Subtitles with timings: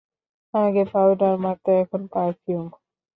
[0.53, 2.65] আগে পাউডার মাখতো এখন পারফিউম।